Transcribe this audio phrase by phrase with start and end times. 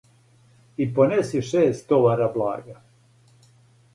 [0.77, 2.75] И понеси шест товара блага;